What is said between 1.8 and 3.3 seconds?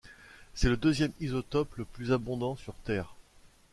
plus abondant sur Terre.